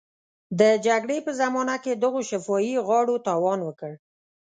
د 0.59 0.61
جګړې 0.85 1.17
په 1.25 1.31
زمانه 1.41 1.75
کې 1.83 1.93
دغو 2.03 2.19
شفاهي 2.29 2.75
غاړو 2.87 3.23
تاوان 3.27 3.59
وکړ. 3.63 3.91